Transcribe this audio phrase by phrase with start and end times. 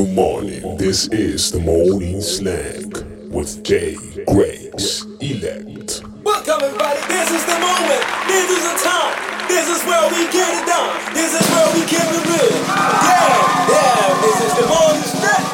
[0.00, 0.78] Good morning.
[0.78, 2.88] This is the morning snack
[3.28, 6.00] with Jay Grace Elect.
[6.24, 7.00] Welcome everybody.
[7.04, 8.02] This is the moment.
[8.24, 9.12] This is the time.
[9.46, 10.88] This is where we get it done.
[11.12, 12.48] This is where we keep it real.
[12.64, 14.20] Yeah, yeah.
[14.24, 15.44] This is the morning snack.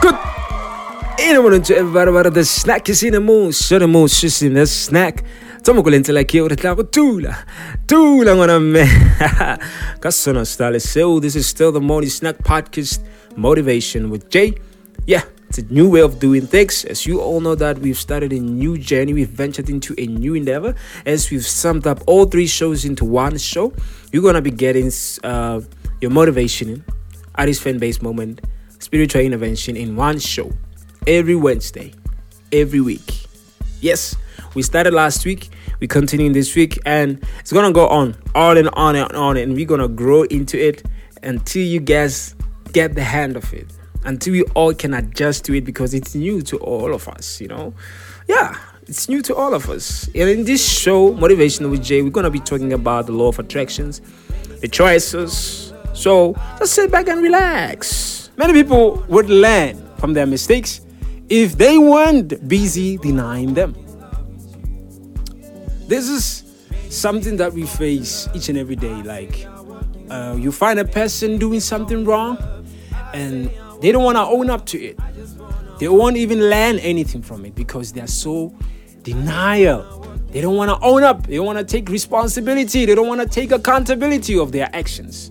[0.00, 0.16] Good
[1.20, 4.54] evening to everybody about the snack is in the moon, so the moon is in
[4.54, 5.22] the snack.
[5.62, 7.44] Tamo kule ntsela ke re tla go tula.
[7.86, 8.88] Tula ngwana me.
[10.00, 12.98] Ka sona style so this is still the morning snack podcast
[13.36, 14.54] motivation with Jay.
[15.06, 16.84] Yeah, it's a new way of doing things.
[16.84, 20.34] As you all know that we've started a new journey, we've ventured into a new
[20.34, 20.74] endeavor.
[21.04, 23.74] As we've summed up all three shows into one show,
[24.12, 24.90] you're gonna be getting
[25.24, 25.60] uh,
[26.00, 26.84] your motivation,
[27.34, 28.40] artist fan base moment,
[28.78, 30.50] spiritual intervention in one show
[31.06, 31.92] every Wednesday,
[32.50, 33.26] every week.
[33.80, 34.16] Yes,
[34.54, 38.70] we started last week, we continue this week, and it's gonna go on, on and
[38.72, 40.82] on and on, and we're gonna grow into it
[41.22, 42.34] until you guys
[42.72, 43.66] get the hand of it,
[44.04, 47.48] until we all can adjust to it because it's new to all of us, you
[47.48, 47.74] know?
[48.28, 48.56] Yeah,
[48.86, 50.06] it's new to all of us.
[50.08, 53.38] And in this show, Motivation with Jay, we're gonna be talking about the law of
[53.38, 54.00] attractions,
[54.60, 55.72] the choices.
[55.94, 58.30] So just sit back and relax.
[58.36, 60.80] Many people would learn from their mistakes
[61.28, 63.74] if they weren't busy denying them.
[65.86, 66.44] This is
[66.88, 69.02] something that we face each and every day.
[69.02, 69.46] Like,
[70.10, 72.38] uh, you find a person doing something wrong
[73.14, 74.98] and they don't want to own up to it.
[75.78, 78.54] They won't even learn anything from it because they're so
[79.02, 80.00] denial.
[80.30, 81.26] They don't want to own up.
[81.26, 82.86] They don't want to take responsibility.
[82.86, 85.30] They don't want to take accountability of their actions.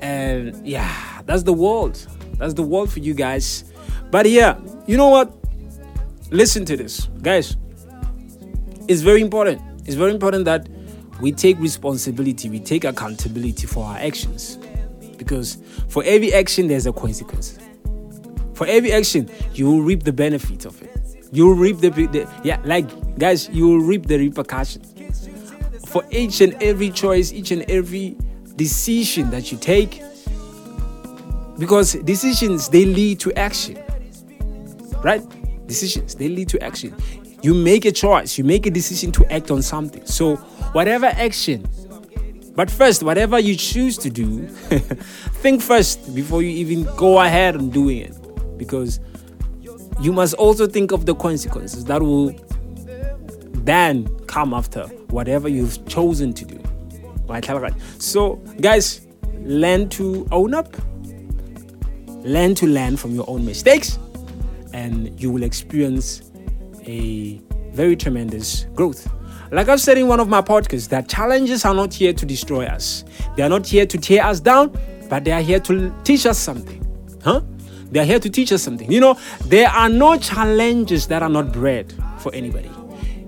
[0.00, 2.06] And yeah, that's the world.
[2.38, 3.64] That's the world for you guys.
[4.10, 5.32] But yeah, you know what?
[6.30, 7.56] Listen to this, guys.
[8.88, 9.60] It's very important.
[9.86, 10.68] It's very important that
[11.20, 14.58] we take responsibility, we take accountability for our actions.
[15.22, 17.58] Because for every action, there's a consequence.
[18.54, 20.90] For every action, you will reap the benefit of it.
[21.32, 22.86] You will reap the, the yeah, like
[23.18, 24.82] guys, you will reap the repercussion.
[25.86, 28.16] For each and every choice, each and every
[28.56, 30.02] decision that you take,
[31.58, 33.78] because decisions they lead to action
[35.02, 35.22] right
[35.66, 36.94] decisions they lead to action
[37.42, 40.36] you make a choice you make a decision to act on something so
[40.74, 41.64] whatever action
[42.54, 44.46] but first whatever you choose to do
[45.42, 48.58] think first before you even go ahead and doing it.
[48.58, 49.00] Because
[50.00, 52.34] you must also think of the consequences that will
[53.64, 56.58] then come after whatever you've chosen to do.
[57.98, 59.06] So guys
[59.40, 60.76] learn to own up.
[62.24, 63.98] Learn to learn from your own mistakes
[64.72, 66.30] and you will experience
[66.86, 67.40] a
[67.72, 69.08] very tremendous growth.
[69.52, 72.64] Like I've said in one of my podcasts, that challenges are not here to destroy
[72.64, 73.04] us.
[73.36, 74.74] They are not here to tear us down,
[75.10, 76.82] but they are here to teach us something.
[77.22, 77.42] Huh?
[77.90, 78.90] They are here to teach us something.
[78.90, 82.70] You know, there are no challenges that are not bred for anybody.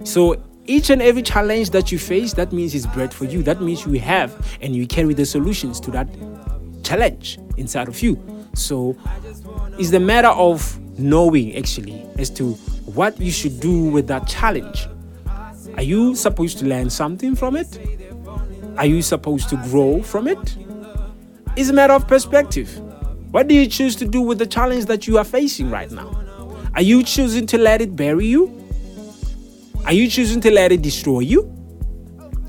[0.05, 3.43] So each and every challenge that you face, that means it's bred for you.
[3.43, 6.09] That means you have and you carry the solutions to that
[6.83, 8.19] challenge inside of you.
[8.55, 8.97] So
[9.79, 12.53] it's the matter of knowing actually as to
[12.95, 14.87] what you should do with that challenge.
[15.77, 17.79] Are you supposed to learn something from it?
[18.77, 20.57] Are you supposed to grow from it?
[21.57, 22.81] It's a matter of perspective.
[23.31, 26.21] What do you choose to do with the challenge that you are facing right now?
[26.75, 28.65] Are you choosing to let it bury you?
[29.85, 31.53] Are you choosing to let it destroy you?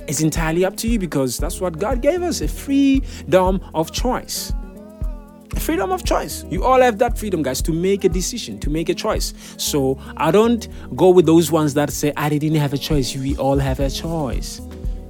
[0.08, 4.54] It's entirely up to you because that's what God gave us a freedom of choice
[5.60, 6.46] freedom of choice.
[6.50, 9.34] You all have that freedom, guys, to make a decision, to make a choice.
[9.58, 13.16] So I don't go with those ones that say, I didn't have a choice.
[13.16, 14.62] We all have a choice.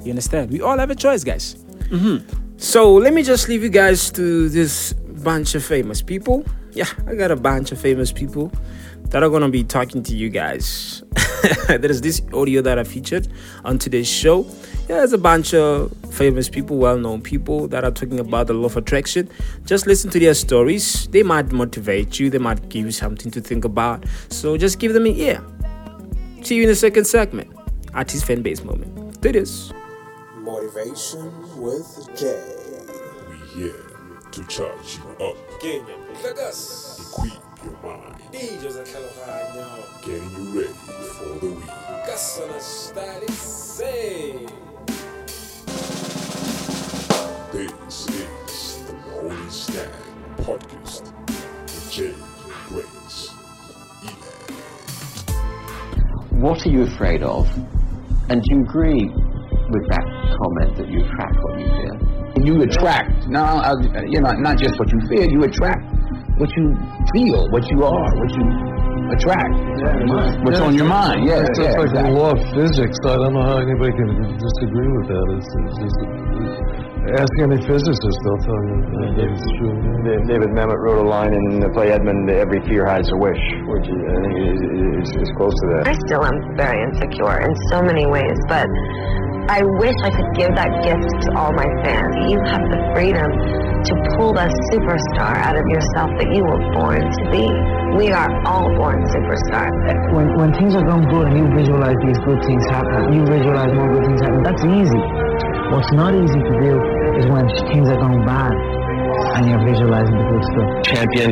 [0.04, 0.52] You understand?
[0.52, 1.56] We all have a choice, guys.
[1.90, 2.58] Mm-hmm.
[2.58, 6.46] So let me just leave you guys to this bunch of famous people.
[6.72, 8.52] Yeah, I got a bunch of famous people
[9.10, 11.04] that are gonna be talking to you guys.
[11.68, 13.28] there is this audio that I featured
[13.64, 14.46] on today's show.
[14.88, 18.54] Yeah, there's a bunch of famous people, well known people that are talking about the
[18.54, 19.30] law of attraction.
[19.66, 21.08] Just listen to their stories.
[21.08, 24.06] They might motivate you, they might give you something to think about.
[24.30, 25.44] So just give them an ear.
[26.42, 27.56] See you in the second segment.
[27.94, 29.22] Artist fan base moment.
[29.22, 29.72] Do this.
[30.38, 31.32] Motivation
[31.62, 32.42] with Jay.
[33.30, 33.86] We here
[34.32, 40.74] to charge you up, Kenya, Lagas, equip your mind, DJ Zakalahanya, getting you ready
[41.18, 41.66] for the week.
[42.06, 44.46] Kasana Style, say.
[47.52, 49.90] This is the Morning Snack
[50.38, 51.12] Podcast
[51.64, 52.14] with Jay
[52.68, 53.30] Grace
[56.32, 57.48] What are you afraid of?
[58.30, 60.06] And do you agree with that
[60.42, 62.16] comment that you attract what you fear?
[62.44, 63.74] you attract now uh,
[64.08, 65.82] you know not just what you fear you attract
[66.38, 66.78] what you
[67.16, 68.46] feel, what you are, what you
[69.16, 69.56] attract,
[70.44, 71.24] what's on your mind.
[71.24, 72.12] Yeah, It's yeah, just like exactly.
[72.12, 72.98] the law of physics.
[73.08, 75.26] I don't know how anybody can disagree with that.
[75.40, 75.98] It's, it's just,
[77.16, 78.78] ask any physicist, they'll tell you
[79.30, 79.78] it's true.
[80.28, 83.88] David Mamet wrote a line in the play Edmond, every fear hides a wish, which
[83.88, 85.84] I think is, is, is close to that.
[85.88, 88.66] I still am very insecure in so many ways, but
[89.46, 92.18] I wish I could give that gift to all my fans.
[92.26, 97.06] You have the freedom to pull that superstar out of yourself that you were born
[97.06, 97.46] to be.
[97.94, 99.70] We are all born superstars.
[100.18, 103.70] when, when things are going good and you visualize these good things happen, you visualize
[103.70, 105.04] more good things happen, that's easy.
[105.70, 106.74] What's not easy to do
[107.22, 108.54] is when things are going bad
[109.38, 110.70] and you're visualizing the good stuff.
[110.90, 111.30] champion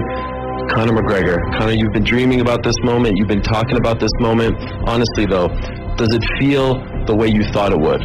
[0.70, 1.42] Conor McGregor.
[1.58, 3.18] Conor, you've been dreaming about this moment.
[3.18, 4.56] You've been talking about this moment.
[4.88, 5.50] Honestly, though,
[5.98, 6.76] does it feel
[7.06, 8.02] the way you thought it would?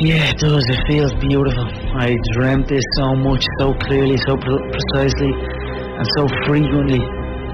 [0.00, 0.64] Yeah, it does.
[0.68, 1.66] It feels beautiful.
[1.94, 6.98] I dreamt this so much, so clearly, so pre- precisely, and so frequently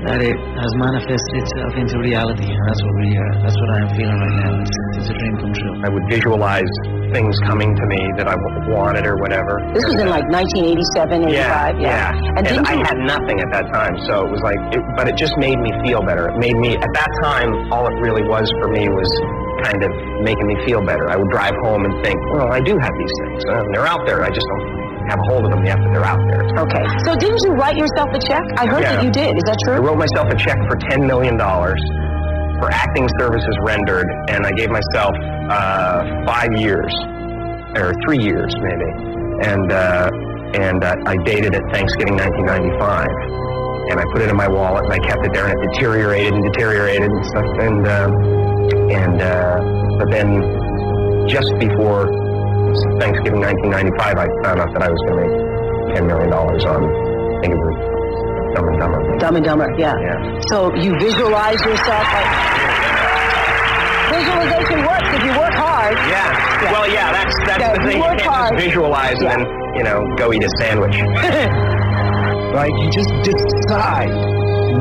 [0.07, 2.47] that it has manifested itself into reality.
[2.47, 4.63] And that's what we, uh, that's what I am feeling right now.
[4.63, 4.78] It's
[5.11, 5.75] a dream come true.
[5.85, 6.71] I would visualize
[7.13, 8.37] things coming to me that I
[8.69, 9.61] wanted or whatever.
[9.73, 11.33] This was in like 1987, 85.
[11.33, 12.13] Yeah, yeah.
[12.37, 15.09] And, And, I you, had nothing at that time, so it was like, it, but
[15.09, 16.29] it just made me feel better.
[16.29, 19.09] It made me, at that time, all it really was for me was
[19.65, 19.91] kind of
[20.21, 21.09] making me feel better.
[21.09, 23.41] I would drive home and think, well, I do have these things.
[23.49, 24.23] Uh, they're out there.
[24.23, 24.67] I just don't
[25.09, 26.45] have a hold of them yet, but they're out there.
[26.69, 26.85] okay.
[27.09, 28.45] So didn't you write yourself a check?
[28.61, 29.33] I heard that you did.
[29.37, 29.75] Is that true?
[29.75, 31.41] I wrote myself a check for $10 million
[32.59, 35.15] for acting services rendered, and I gave myself
[35.51, 36.93] uh, five years,
[37.77, 38.91] or three years maybe,
[39.49, 40.11] and uh,
[40.55, 43.07] and uh, I dated it Thanksgiving 1995,
[43.91, 46.35] and I put it in my wallet, and I kept it there, and it deteriorated
[46.35, 48.09] and deteriorated and stuff, and uh,
[48.91, 50.41] and uh, but then
[51.29, 52.09] just before
[53.01, 55.59] Thanksgiving 1995, I found out that I was going to make
[55.97, 57.98] $10 million on, I think it was
[58.55, 59.19] Dumb and Dumber.
[59.19, 59.95] Dumb and Dumber, yeah.
[60.01, 60.41] Yeah.
[60.49, 62.31] So you visualize yourself like.
[64.13, 65.95] Visualization works if you work hard.
[66.09, 66.73] Yeah.
[66.73, 67.97] Well, yeah, that's that's Yeah, the you thing.
[67.99, 68.53] You work can't hard.
[68.57, 69.33] just visualize Yeah.
[69.33, 70.97] and then, you know, go eat a sandwich.
[72.57, 74.11] like, You just decide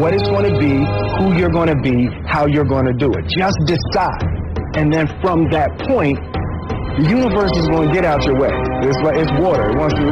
[0.01, 0.73] what it's going to be,
[1.19, 3.25] who you're going to be, how you're going to do it.
[3.37, 4.23] Just decide.
[4.75, 6.19] And then from that point,
[6.97, 8.49] the universe is going to get out your way.
[8.81, 9.69] It's like it's water.
[9.69, 10.05] It wants to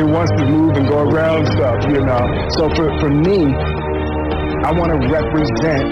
[0.00, 2.24] it wants to move and go around stuff, you know.
[2.56, 3.44] So for, for me,
[4.64, 5.84] I want to represent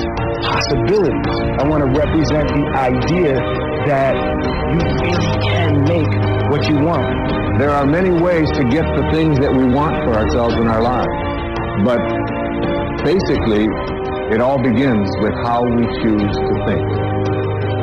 [0.49, 1.37] possibilities.
[1.61, 3.37] I want to represent the idea
[3.93, 4.17] that
[4.73, 6.13] you really can make
[6.49, 7.05] what you want.
[7.61, 10.81] There are many ways to get the things that we want for ourselves in our
[10.81, 11.13] lives.
[11.85, 12.01] But
[13.05, 13.69] basically,
[14.33, 16.85] it all begins with how we choose to think.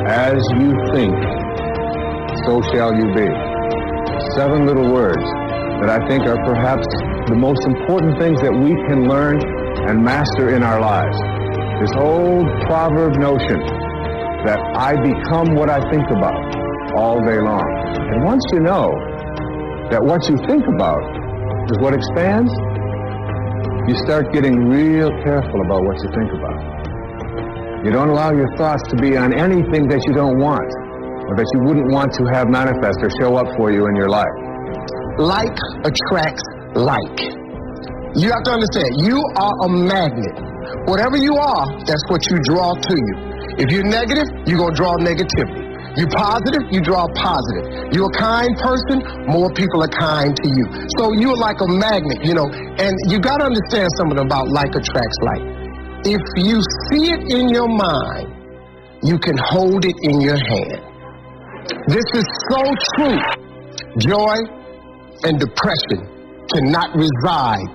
[0.06, 1.14] As you think,
[2.46, 3.26] so shall you be.
[4.38, 5.26] Seven little words
[5.82, 6.86] that I think are perhaps
[7.26, 9.42] the most important things that we can learn
[9.90, 11.18] and master in our lives.
[11.82, 13.58] This old proverb notion
[14.46, 16.38] that I become what I think about
[16.94, 17.66] all day long.
[18.14, 18.94] And once you know
[19.90, 21.02] that what you think about
[21.66, 22.54] is what expands,
[23.90, 27.84] you start getting real careful about what you think about.
[27.84, 30.85] You don't allow your thoughts to be on anything that you don't want
[31.28, 34.08] or that you wouldn't want to have manifest or show up for you in your
[34.08, 34.36] life.
[35.18, 36.44] like attracts
[36.74, 37.18] like.
[38.16, 40.36] You have to understand, you are a magnet.
[40.88, 43.14] Whatever you are, that's what you draw to you.
[43.58, 45.64] If you're negative, you're going to draw negativity.
[45.96, 47.92] You're positive, you draw positive.
[47.92, 49.00] You're a kind person,
[49.32, 50.64] more people are kind to you.
[51.00, 54.68] So you're like a magnet, you know, and you got to understand something about like
[54.76, 55.44] attracts like.
[56.04, 56.60] If you
[56.92, 58.28] see it in your mind,
[59.02, 60.80] you can hold it in your hand.
[61.88, 62.62] This is so
[62.96, 63.18] true.
[63.98, 64.36] Joy
[65.24, 66.00] and depression
[66.54, 67.66] cannot reside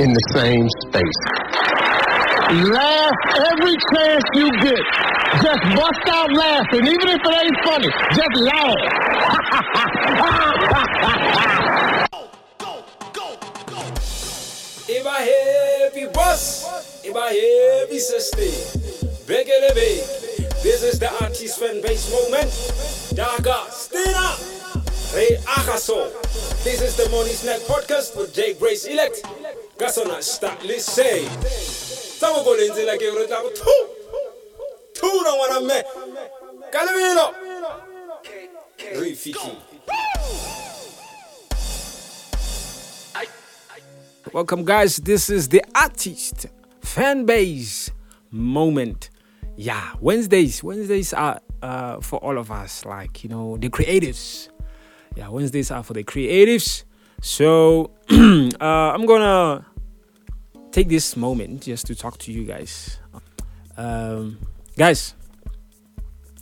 [0.00, 1.20] in the same space.
[2.70, 3.14] Laugh
[3.52, 4.82] every chance you get.
[5.42, 7.88] Just bust out laughing, even if it ain't funny.
[8.14, 8.74] Just laugh.
[12.10, 12.28] Go,
[13.12, 13.36] go,
[13.66, 13.78] go.
[14.88, 18.82] If I heavy boss, if I heavy sustain,
[19.26, 20.25] big and big.
[20.62, 22.50] This is the artist fan base moment.
[23.14, 24.38] Daga, stand up.
[25.12, 26.10] Hey, Akaso.
[26.64, 29.22] This is the Morning Snack Podcast with Jay Grace Elect.
[29.78, 31.24] Gasona, start, say.
[31.46, 33.88] Some go into like a little two.
[34.94, 35.86] Two don't want to make.
[36.72, 37.34] Calamino.
[38.96, 39.56] Rifiki.
[44.32, 44.96] Welcome, guys.
[44.96, 46.46] This is the artist
[46.80, 47.90] fan base
[48.30, 49.10] moment.
[49.56, 50.62] Yeah, Wednesdays.
[50.62, 54.48] Wednesdays are uh, for all of us, like you know, the creatives.
[55.14, 56.84] Yeah, Wednesdays are for the creatives.
[57.22, 59.64] So uh, I'm gonna
[60.72, 62.98] take this moment just to talk to you guys.
[63.78, 64.38] Um,
[64.76, 65.14] guys,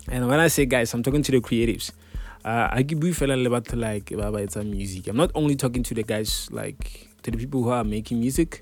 [0.09, 1.93] and when I say guys, I'm talking to the creatives.
[2.45, 5.07] Uh, I give you fella about like about music.
[5.07, 8.61] I'm not only talking to the guys like to the people who are making music,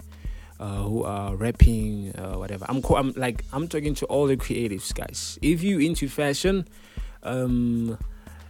[0.63, 2.65] uh, who are rapping, uh, whatever.
[2.69, 5.37] I'm, co- I'm like I'm talking to all the creatives, guys.
[5.43, 6.69] If you into fashion,
[7.25, 7.99] um,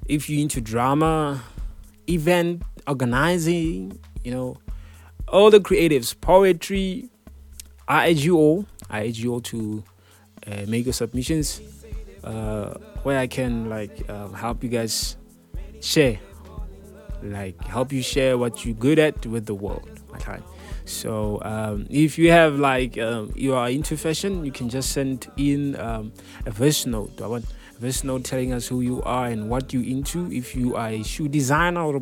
[0.07, 1.42] if you into drama,
[2.07, 4.59] event organizing, you know,
[5.28, 7.09] all the creatives, poetry,
[7.88, 9.83] I urge you all, I urge you all to
[10.47, 11.62] uh, make your submissions
[12.25, 15.16] uh, where I can like um, help you guys
[15.81, 16.21] share,
[17.23, 19.88] like help you share what you're good at with the world.
[20.16, 20.40] Okay.
[20.85, 25.31] So um, if you have like um, you are into fashion, you can just send
[25.37, 26.12] in um,
[26.47, 27.21] a voice note.
[27.21, 27.45] I want
[27.77, 30.31] a voice note telling us who you are and what you're into.
[30.33, 31.99] If you are a shoe designer or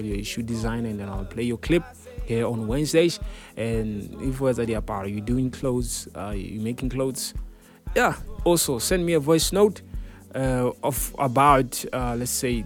[0.00, 1.84] you're a shoe designer, and then I'll play your clip
[2.24, 3.20] here on Wednesdays.
[3.56, 7.34] And if was at the apart, you doing clothes, uh, you making clothes,
[7.94, 8.16] yeah.
[8.44, 9.82] Also send me a voice note
[10.34, 12.64] uh, of about uh, let's say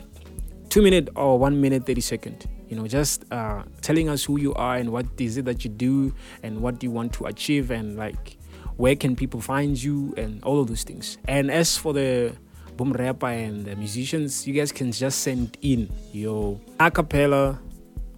[0.68, 4.54] two minute or one minute thirty second you know just uh, telling us who you
[4.54, 7.70] are and what is it that you do and what do you want to achieve
[7.70, 8.36] and like
[8.76, 11.18] where can people find you and all of those things.
[11.26, 12.36] And as for the
[12.76, 17.58] boom rapper and the musicians you guys can just send in your a cappella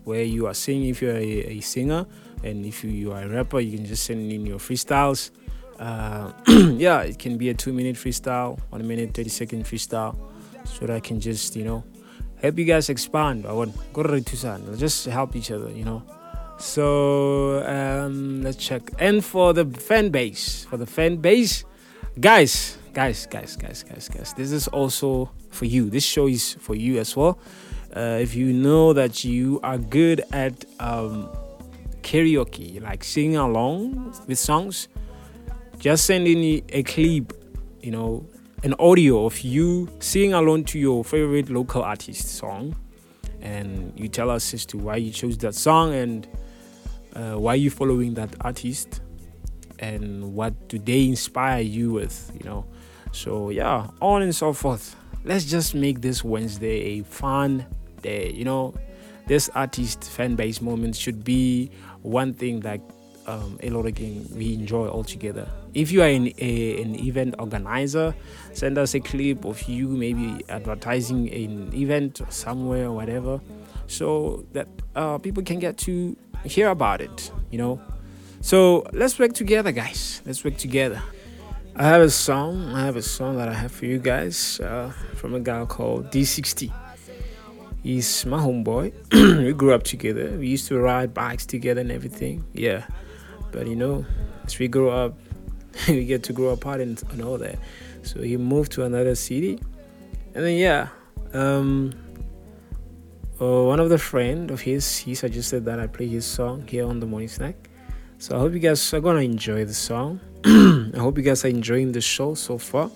[0.05, 0.89] where you are singing.
[0.89, 2.07] If you're a, a singer
[2.43, 5.31] and if you, you, are a rapper you can just send in your freestyles.
[5.79, 6.33] Uh,
[6.75, 10.19] yeah it can be a two minute freestyle one minute 30 second freestyle
[10.65, 11.85] so that i can just you know
[12.41, 13.75] help you guys expand I want
[14.79, 16.03] just help each other you know.
[16.59, 18.91] So um, let's check.
[18.99, 21.65] And for the fan base for the fan base
[22.19, 25.89] guys guys guys guys guys guys this is also for you.
[25.91, 27.39] This show is for you as well.
[27.95, 31.29] Uh, if you know that you are good at um,
[32.03, 34.89] karaoke like singing along with songs
[35.79, 37.33] just send in a clip
[37.83, 38.27] you know
[38.65, 42.75] an audio of you singing along to your favorite local artist song.
[43.41, 46.27] And you tell us as to why you chose that song and
[47.15, 49.01] uh, why you following that artist
[49.79, 52.67] and what do they inspire you with you know?
[53.13, 54.97] So yeah on and so forth.
[55.25, 57.65] Let's just make this wednesday a fun
[58.03, 58.75] day you know?
[59.29, 61.71] This artist fan base moment should be
[62.03, 62.81] one thing that
[63.29, 65.47] um, a lot of game we enjoy all together.
[65.75, 68.15] If you are an, a, an event organizer,
[68.55, 73.41] send us a clip of you maybe advertising an event somewhere or whatever,
[73.87, 74.67] so that
[74.97, 77.31] uh, people can get to hear about it.
[77.51, 77.81] You know,
[78.41, 80.23] so let's work together, guys.
[80.25, 81.03] Let's work together.
[81.77, 82.75] I have a song.
[82.75, 86.11] I have a song that I have for you guys uh, from a guy called
[86.11, 86.73] D60.
[87.83, 88.93] He's my homeboy.
[89.45, 90.37] we grew up together.
[90.39, 92.45] We used to ride bikes together and everything.
[92.53, 92.85] Yeah.
[93.53, 94.05] But you know,
[94.45, 95.19] as we grow up,
[95.89, 97.59] we get to grow apart and, and all that.
[98.03, 99.59] So he moved to another city,
[100.35, 100.89] and then yeah,
[101.33, 101.93] um,
[103.41, 106.87] uh, one of the friend of his he suggested that I play his song here
[106.87, 107.55] on the morning snack.
[108.19, 110.21] So I hope you guys are gonna enjoy the song.
[110.45, 112.91] I hope you guys are enjoying the show so far.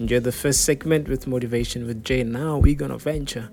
[0.00, 2.24] Enjoy the first segment with motivation with Jay.
[2.24, 3.50] Now we're gonna venture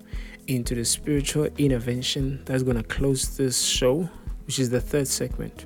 [0.48, 4.10] into the spiritual intervention that's gonna close this show,
[4.46, 5.66] which is the third segment.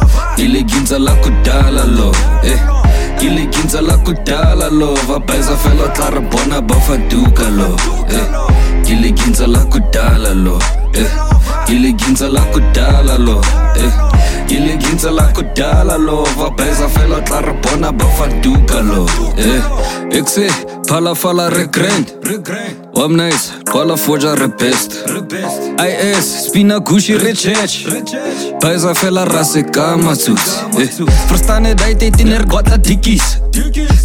[0.37, 2.11] ile ginza la kudala lo
[2.43, 2.59] eh.
[3.21, 7.75] Ile ginza la kudala lo va beza fela tla re bona ba fa duka lo
[8.09, 8.91] eh.
[8.91, 10.59] Ile ginza la kudala lo
[10.93, 11.07] eh.
[11.71, 13.41] Kiliginza lakudala lo.
[13.75, 13.91] Eh.
[14.47, 16.27] Kiliginza lakudala lo.
[16.37, 19.07] Vapeza felo tla bona bafantuka lo.
[19.37, 20.19] Eh.
[20.19, 20.49] Exe
[20.89, 22.13] phala phala regret.
[22.93, 24.91] Wam nice, qala forja repest.
[25.79, 27.87] IS spina gushi rechech.
[28.61, 30.59] Baisa fela rase kama suits.
[31.29, 33.39] Verstane dai te tiner gotla dikkies.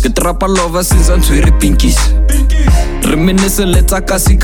[0.03, 1.99] Ke trapa lova since aan twee pinkies.
[3.03, 3.67] Reminisce
[4.07, 4.39] kasi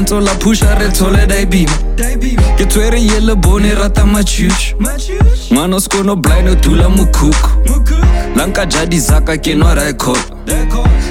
[0.00, 1.72] la pusha re tole dai bima.
[2.56, 4.74] Ke twere yele bone rata machuch.
[5.50, 6.48] Ngwana skono blind.
[8.36, 10.18] Lanka jadi zaka ke no record.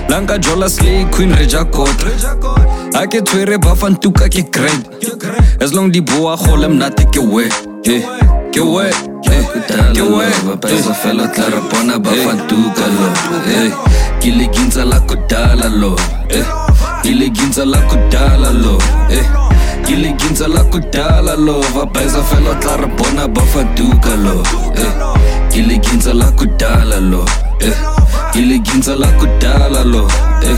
[0.09, 1.95] Lanka jola slay queen reja kot.
[2.95, 4.87] Ake twere bafantuka ke grind.
[5.61, 7.49] As long di boa golem nate ke we.
[7.85, 8.03] Hey.
[8.51, 8.95] ke wet
[9.31, 9.43] eh,
[9.95, 13.07] ke wet bapeza fela tla re bona ba fatuka lo
[13.47, 13.71] eh,
[14.19, 15.95] ke la kudala lo
[16.29, 16.43] eh,
[17.03, 19.25] Ile ginza la kudala love eh.
[19.87, 25.57] Ile ginza la kudala love Abheza fela tla re bona ba faduka love eh.
[25.59, 27.73] Ile ginza la kudala love eh.
[28.35, 30.57] Ile ginza la kudala love eh.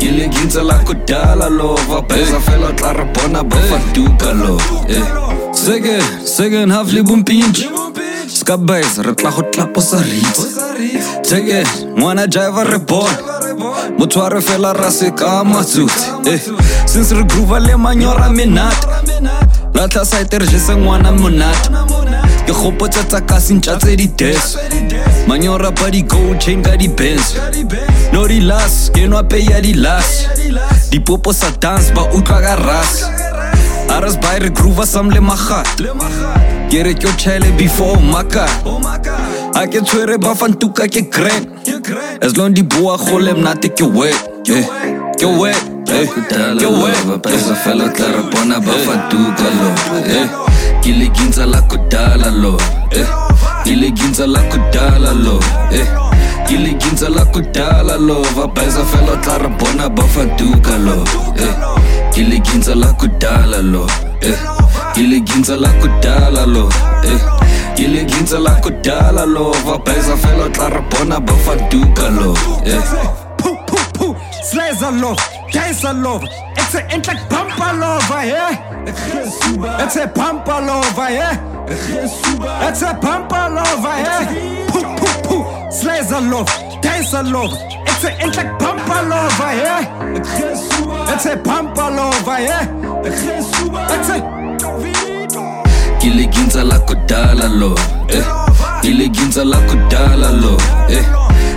[0.00, 5.02] Ile ginza la kudala love Abheza fela tla re bona ba faduka love eh.
[5.52, 7.68] Second, second half libumpintshi
[8.46, 10.48] bompintši ska base re tla go tlaposa ritse
[11.28, 11.64] teke
[11.98, 13.18] ngwana jiva re bona
[13.98, 16.40] motho wa re fela ra se ka matsotsi eh.
[16.86, 18.86] since re groova le manyora menate
[19.74, 21.70] latlha site re jese ngwana monate
[22.46, 24.56] ke gopotsa tsa ka sentša tse di-des
[25.26, 27.34] manyora pa di-gold chain ka di-bens
[28.12, 30.26] no di-las ke nwa pei ya di-las
[30.90, 33.10] dipopo sa dance ba utlwa ka ras
[33.96, 35.66] a re sby re groova sam le magat
[36.70, 38.44] ke re ke o tšhaele before maka
[39.60, 41.46] a ke tshwere ba fantuka ke grand
[42.28, 44.64] as long di boa go le mnate ke wet eh,
[45.20, 45.62] ke wet
[46.00, 46.06] eh,
[46.60, 49.70] ke wet bapeza fela tla re bona ba fatuka lo.
[50.18, 50.26] Eh,
[50.82, 52.56] ke legintsa la kudala lo.
[52.92, 53.06] Eh,
[53.64, 55.38] ke legintsa la kudala lo.
[55.72, 55.86] Eh,
[56.48, 61.02] ke legintsa la kudala lo bapeza fela tla re bona ba fatuka lo
[61.36, 61.54] eh,
[62.14, 63.86] ke legintsa la kudala lo
[64.22, 64.36] eh,
[64.94, 66.68] ke legintsa la kudala lo
[67.02, 67.18] eh,
[67.76, 72.34] ke legintsa la kudala lo bapeza fela tla re bona ba fatuka lo
[72.64, 72.82] eh.
[74.78, 75.18] Are love,
[75.84, 76.22] are love.
[76.56, 78.84] It's a it's like bumper lover, yeah.
[78.86, 81.34] It's a bumper lover, yeah.
[82.68, 84.95] It's a bumper lover, yeah.
[85.84, 86.48] Are love,
[87.14, 87.52] are love.
[87.86, 90.14] It's a it's like bumper lover, yeah.
[90.16, 92.66] It's a bumper lover, yeah.
[93.04, 94.36] It's a
[96.00, 97.74] ke legintsa la kudala lo
[98.08, 98.24] eh.
[98.82, 100.56] legintsa la kudala lo
[100.88, 101.04] eh.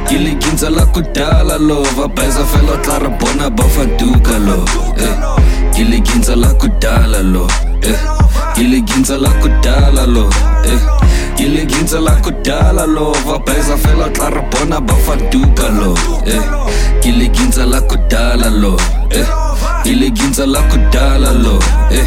[0.10, 4.66] legintsa la kudala lo bapeza fela tla re bona ba fatuka lo
[4.98, 5.16] eh.
[5.74, 7.48] ke legintsa la kudala lo
[7.84, 8.19] eh.
[8.60, 10.30] Iliginza la kudala lo
[10.66, 10.80] eh.
[11.38, 15.94] Iliginza la kudala lo Vabheza fela xa ri bona va faduka lo
[16.26, 16.42] eh.
[17.08, 18.76] Iliginza la kudala lo
[19.12, 19.26] eh.
[19.86, 21.58] Iliginza la kudala lo
[21.90, 22.06] eh.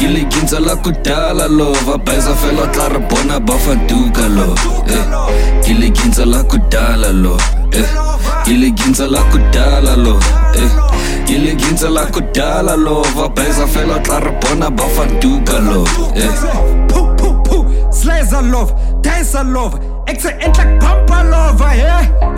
[0.00, 4.54] Iliginza la kudala lo Vabheza fela xa ri bona va faduka lo
[4.86, 5.70] eh.
[5.70, 7.36] Iliginza la kudala lo
[7.72, 7.86] eh.
[8.46, 10.20] Iliginza la kudala lo
[10.54, 10.70] eh.
[11.26, 14.90] Ke legintsa la kudala lo bapeza fela tla re bona ba
[18.50, 19.74] love, guys are love.
[20.08, 22.34] It's a it's like bumper lover, yeah.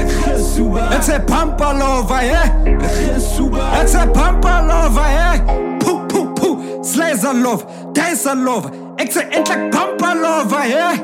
[0.96, 3.82] It's a bumper lover, yeah.
[3.82, 5.78] It's a bumper lover, yeah.
[5.80, 6.84] Poo, poo, poo.
[6.84, 8.66] Slays are love, guys are love.
[8.98, 10.96] It's a it's like bumper lover, yeah.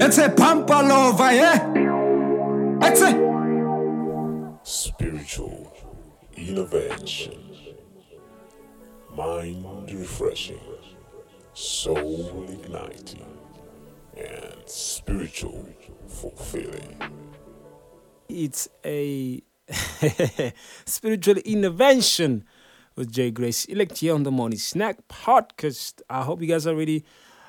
[0.00, 1.58] It's a bumper lover, yeah.
[2.82, 3.32] It's a
[4.64, 5.61] Spiritual
[6.48, 7.38] innovation.
[9.14, 10.60] Mind refreshing.
[11.54, 13.38] Soul igniting.
[14.16, 15.68] And spiritual
[16.06, 17.00] fulfilling.
[18.28, 19.42] It's a
[20.84, 22.44] spiritual intervention
[22.96, 26.02] with Jay Grace Elect here on the Morning Snack Podcast.
[26.10, 27.04] I hope you guys are ready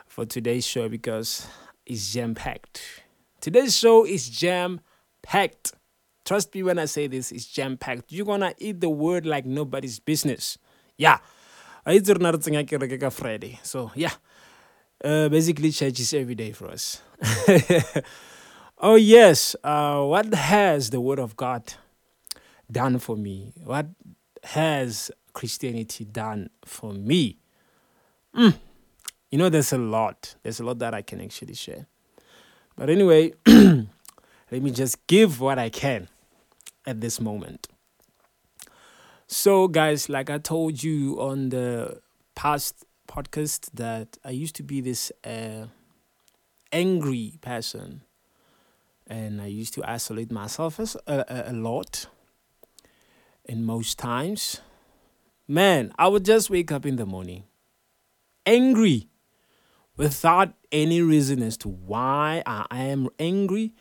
[0.08, 1.47] for today's show because
[1.86, 3.03] it's jam packed.
[3.41, 4.79] Today's show is jam
[5.21, 5.73] packed.
[6.25, 8.12] Trust me when I say this, it's jam packed.
[8.12, 10.57] You're gonna eat the word like nobody's business.
[10.97, 11.17] Yeah.
[11.86, 12.07] I eat
[12.99, 13.59] ka Friday.
[13.63, 14.13] So yeah.
[15.03, 17.01] Uh, basically church is every day for us.
[18.77, 19.55] oh yes.
[19.63, 21.73] Uh, what has the word of God
[22.71, 23.51] done for me?
[23.63, 23.88] What
[24.43, 27.39] has Christianity done for me?
[28.33, 28.55] Mm.
[29.29, 30.36] You know, there's a lot.
[30.43, 31.88] There's a lot that I can actually share.
[32.75, 33.33] But anyway,
[34.53, 36.09] let me just give what I can
[36.85, 37.67] at this moment.
[39.25, 42.01] So, guys, like I told you on the
[42.35, 45.65] past podcast, that I used to be this uh,
[46.71, 48.01] angry person,
[49.07, 52.05] and I used to isolate myself as a, a, a lot.
[53.49, 54.61] And most times,
[55.47, 57.45] man, I would just wake up in the morning
[58.45, 59.07] angry
[59.97, 63.73] without any reason as to why I am angry,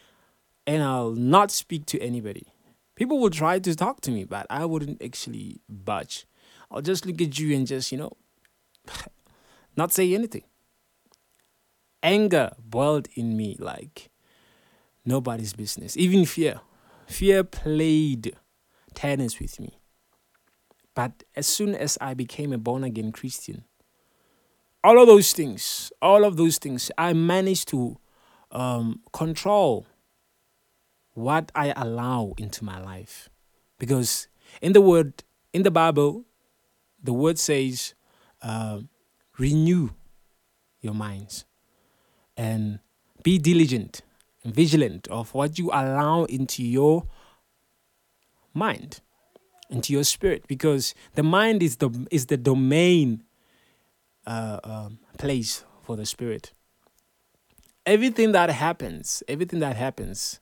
[0.67, 2.47] and I'll not speak to anybody.
[2.95, 6.27] People will try to talk to me, but I wouldn't actually budge.
[6.71, 8.13] I'll just look at you and just, you know,
[9.77, 10.45] not say anything.
[12.03, 14.11] Anger boiled in me like
[15.05, 15.97] nobody's business.
[15.97, 16.61] Even fear.
[17.07, 18.37] Fear played
[18.95, 19.79] tennis with me.
[20.95, 23.65] But as soon as I became a born again Christian,
[24.85, 27.99] all of those things, all of those things, I managed to
[28.51, 29.87] um, control
[31.15, 33.29] what I allow into my life.
[33.79, 34.29] Because
[34.61, 36.25] in the word, in the Bible,
[37.03, 37.95] the word says,
[38.43, 38.81] uh,
[39.39, 39.91] renew
[40.81, 41.45] your minds
[42.37, 42.81] and
[43.23, 44.03] be diligent
[44.45, 47.05] and vigilant of what you allow into your
[48.53, 49.01] mind,
[49.71, 53.23] into your spirit, because the mind is the is the domain
[54.27, 56.53] uh, um, place for the spirit.
[57.85, 60.41] Everything that happens, everything that happens,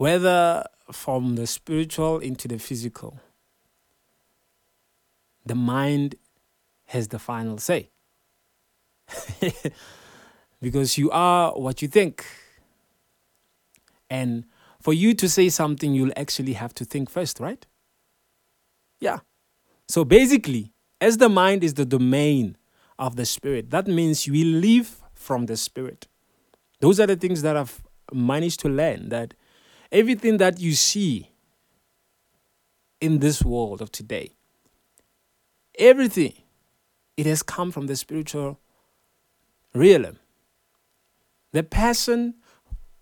[0.00, 3.20] whether from the spiritual into the physical,
[5.44, 6.14] the mind
[6.86, 7.90] has the final say.
[10.62, 12.24] because you are what you think.
[14.08, 14.46] And
[14.80, 17.66] for you to say something, you'll actually have to think first, right?
[19.00, 19.18] Yeah.
[19.86, 22.56] So basically, as the mind is the domain
[22.98, 26.08] of the spirit, that means we live from the spirit.
[26.80, 27.82] Those are the things that I've
[28.14, 29.34] managed to learn that
[29.92, 31.30] everything that you see
[33.00, 34.32] in this world of today,
[35.78, 36.34] everything,
[37.16, 38.58] it has come from the spiritual
[39.74, 40.18] realm.
[41.52, 42.34] The person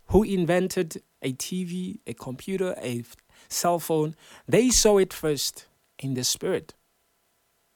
[0.07, 3.05] who invented a TV, a computer, a
[3.49, 4.15] cell phone,
[4.47, 5.67] they saw it first
[5.99, 6.75] in the spirit.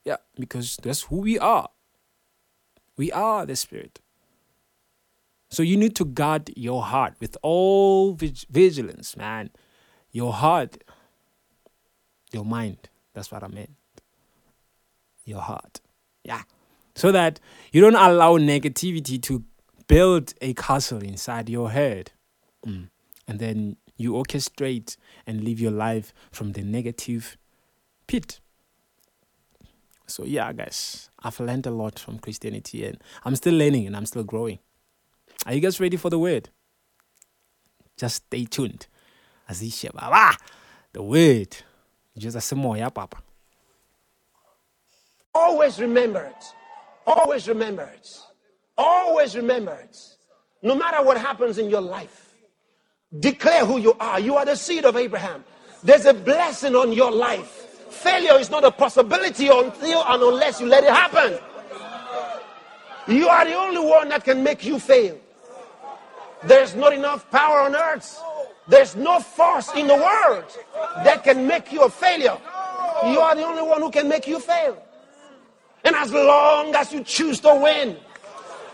[0.04, 1.68] Yeah, because that's who we are.
[2.96, 4.00] We are the spirit.
[5.52, 9.50] So you need to guard your heart with all vigilance, man.
[10.10, 10.82] Your heart,
[12.32, 12.88] your mind.
[13.12, 13.74] That's what I meant.
[15.26, 15.82] Your heart.
[16.24, 16.44] Yeah.
[16.94, 17.38] So that
[17.70, 19.44] you don't allow negativity to
[19.88, 22.12] build a castle inside your head.
[22.66, 22.88] Mm.
[23.28, 27.36] And then you orchestrate and live your life from the negative
[28.06, 28.40] pit.
[30.06, 34.06] So, yeah, guys, I've learned a lot from Christianity and I'm still learning and I'm
[34.06, 34.58] still growing.
[35.46, 36.50] Are you guys ready for the word?
[37.96, 38.86] Just stay tuned.
[39.50, 40.36] Azisha Baba,
[40.92, 41.56] the word.
[42.16, 43.18] Just a samoya, Papa.
[45.34, 46.44] Always remember it.
[47.06, 48.08] Always remember it.
[48.76, 49.96] Always remember it.
[50.62, 52.34] No matter what happens in your life,
[53.18, 54.20] declare who you are.
[54.20, 55.44] You are the seed of Abraham.
[55.82, 57.48] There's a blessing on your life.
[57.90, 61.38] Failure is not a possibility until and unless you let it happen.
[63.08, 65.18] You are the only one that can make you fail.
[66.44, 68.20] There's not enough power on earth.
[68.68, 70.44] There's no force in the world
[71.04, 72.38] that can make you a failure.
[73.04, 74.76] You are the only one who can make you fail.
[75.84, 77.96] And as long as you choose to win,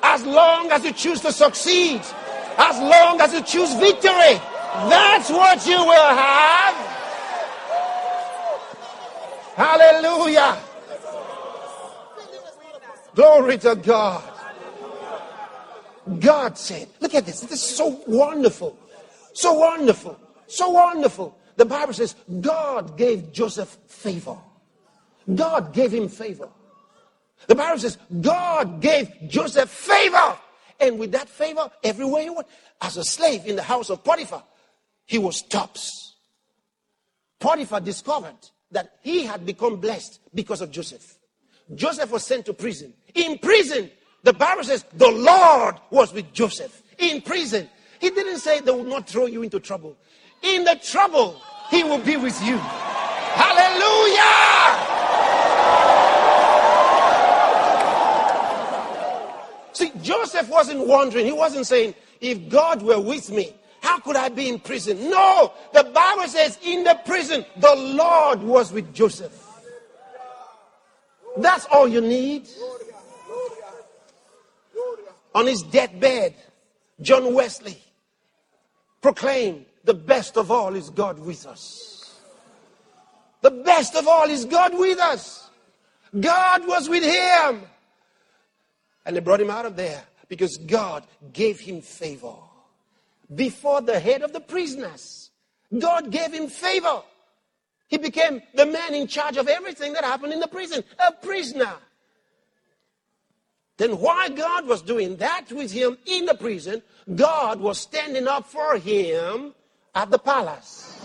[0.02, 2.00] as long as you choose to succeed,
[2.59, 4.40] as long as you choose victory,
[4.88, 6.74] that's what you will have.
[9.57, 10.59] Hallelujah.
[13.14, 14.27] Glory to God.
[16.21, 17.40] God said, look at this.
[17.40, 18.79] This is so wonderful.
[19.33, 20.18] So wonderful.
[20.47, 21.37] So wonderful.
[21.57, 24.37] The Bible says God gave Joseph favor.
[25.35, 26.49] God gave him favor.
[27.47, 30.37] The Bible says God gave Joseph favor.
[30.81, 32.47] And with that favor, everywhere he went,
[32.81, 34.42] as a slave in the house of Potiphar,
[35.07, 36.16] he was tops.
[37.40, 38.37] Potiphar discovered
[38.71, 41.18] that he had become blessed because of Joseph.
[41.75, 42.92] Joseph was sent to prison.
[43.14, 43.90] In prison,
[44.22, 46.83] the Bible says the Lord was with Joseph.
[46.98, 47.68] In prison,
[48.00, 49.96] he didn't say they will not throw you into trouble.
[50.42, 52.57] In the trouble, he will be with you.
[53.37, 54.59] Hallelujah!
[59.72, 61.24] See, Joseph wasn't wondering.
[61.24, 65.09] He wasn't saying, if God were with me, how could I be in prison?
[65.09, 69.33] No, the Bible says in the prison, the Lord was with Joseph.
[71.37, 72.48] That's all you need.
[75.38, 76.35] On his deathbed,
[77.01, 77.81] John Wesley
[79.01, 82.18] proclaimed, the best of all is God with us.
[83.42, 85.48] The best of all is God with us.
[86.18, 87.62] God was with him.
[89.07, 92.35] And they brought him out of there because God gave him favor
[93.33, 95.31] before the head of the prisoners.
[95.79, 97.03] God gave him favor.
[97.87, 101.74] He became the man in charge of everything that happened in the prison, a prisoner.
[103.78, 106.82] Then, while God was doing that with him in the prison,
[107.14, 109.54] God was standing up for him
[109.94, 110.98] at the palace.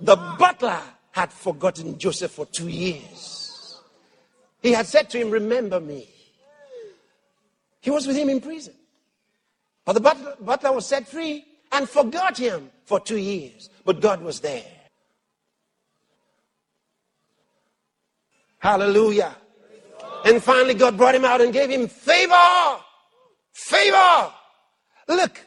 [0.00, 0.80] The butler
[1.12, 3.80] had forgotten Joseph for two years.
[4.62, 6.08] He had said to him, Remember me.
[7.80, 8.74] He was with him in prison.
[9.84, 13.68] But the butler, butler was set free and forgot him for two years.
[13.84, 14.73] But God was there.
[18.64, 19.36] Hallelujah.
[20.24, 22.80] And finally, God brought him out and gave him favor.
[23.52, 24.32] Favor.
[25.06, 25.38] Look,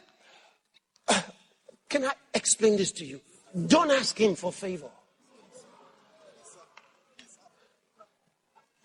[1.88, 3.20] can I explain this to you?
[3.66, 4.88] Don't ask him for favor.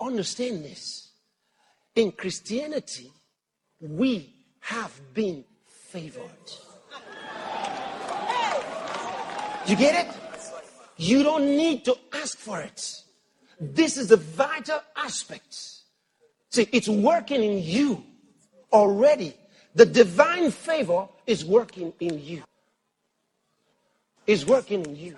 [0.02, 1.12] Understand this.
[1.96, 3.12] In Christianity,
[3.80, 5.46] we have been
[5.92, 6.50] favored.
[9.68, 10.16] You get it?
[10.98, 13.03] You don't need to ask for it.
[13.72, 15.56] This is the vital aspect.
[16.50, 18.04] See, it's working in you
[18.72, 19.36] already.
[19.76, 22.44] The divine favor is working in you.
[24.28, 25.18] Is working in you.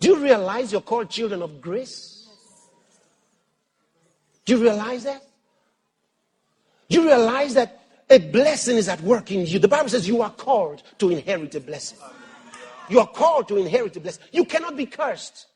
[0.00, 2.28] Do you realize you're called children of grace?
[4.44, 5.22] Do you realize that?
[6.88, 9.58] You realize that a blessing is at work in you?
[9.58, 11.98] The Bible says you are called to inherit a blessing.
[12.88, 14.24] You are called to inherit the blessing.
[14.32, 15.46] You cannot be cursed.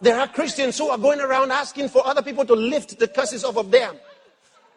[0.00, 3.44] There are Christians who are going around asking for other people to lift the curses
[3.44, 3.94] off of them.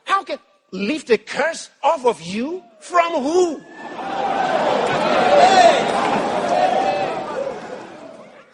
[0.04, 0.38] How can
[0.72, 2.64] lift a curse off of you?
[2.80, 3.62] From who?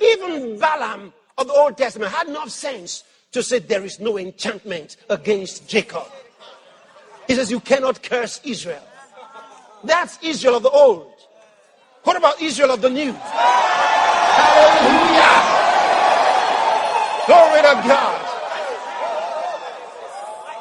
[0.02, 4.98] Even Balaam of the Old Testament had enough sense to say there is no enchantment
[5.10, 6.08] against Jacob.
[7.28, 8.84] He says you cannot curse Israel.
[9.84, 11.11] That's Israel of the old.
[12.04, 13.14] What about Israel of the new?
[13.14, 13.92] Hallelujah.
[17.28, 18.28] Glory to God.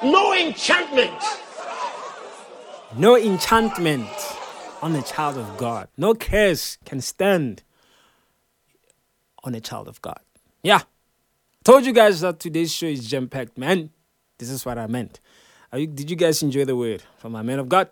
[0.02, 1.22] No enchantment.
[2.96, 4.08] No enchantment
[4.82, 5.88] on the child of God.
[5.96, 7.62] No curse can stand
[9.44, 10.20] on a child of God.
[10.62, 10.82] Yeah.
[11.64, 13.90] Told you guys that today's show is jam packed, man.
[14.38, 15.20] This is what I meant.
[15.72, 17.88] You, did you guys enjoy the word from my man of God?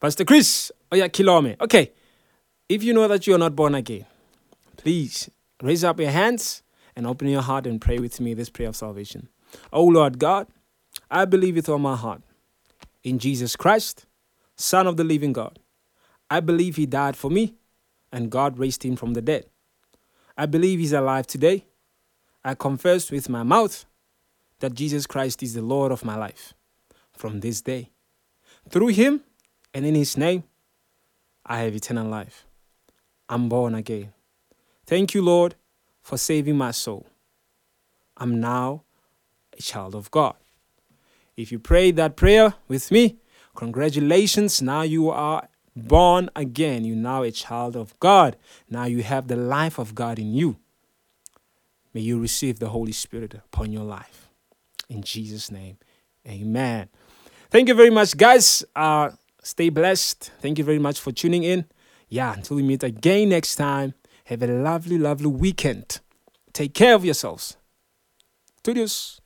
[0.00, 0.70] Pastor Chris.
[0.90, 1.60] Oh, yeah, Kilome.
[1.60, 1.92] Okay.
[2.72, 4.06] If you know that you are not born again,
[4.78, 5.28] please
[5.62, 6.62] raise up your hands
[6.96, 9.28] and open your heart and pray with me this prayer of salvation.
[9.74, 10.46] Oh, Lord God,
[11.10, 12.22] I believe with all my heart
[13.04, 14.06] in Jesus Christ,
[14.56, 15.58] Son of the living God.
[16.30, 17.56] I believe He died for me
[18.10, 19.44] and God raised Him from the dead.
[20.38, 21.66] I believe He's alive today.
[22.42, 23.84] I confess with my mouth
[24.60, 26.54] that Jesus Christ is the Lord of my life
[27.12, 27.90] from this day.
[28.70, 29.24] Through Him
[29.74, 30.44] and in His name,
[31.44, 32.46] I have eternal life.
[33.32, 34.12] I'm born again.
[34.84, 35.54] Thank you, Lord,
[36.02, 37.06] for saving my soul.
[38.18, 38.82] I'm now
[39.56, 40.34] a child of God.
[41.34, 43.16] If you prayed that prayer with me,
[43.56, 44.60] congratulations.
[44.60, 46.84] Now you are born again.
[46.84, 48.36] You're now a child of God.
[48.68, 50.58] Now you have the life of God in you.
[51.94, 54.28] May you receive the Holy Spirit upon your life.
[54.90, 55.78] In Jesus' name,
[56.28, 56.90] amen.
[57.48, 58.62] Thank you very much, guys.
[58.76, 60.32] Uh, stay blessed.
[60.42, 61.64] Thank you very much for tuning in.
[62.12, 63.94] Yeah, until we meet again next time,
[64.26, 66.00] have a lovely, lovely weekend.
[66.52, 67.56] Take care of yourselves.
[68.58, 69.22] Studios.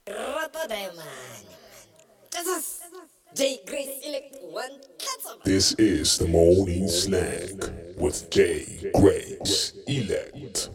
[5.45, 7.51] This is the morning snack
[7.99, 8.93] with J.
[8.95, 10.71] Grace Elect.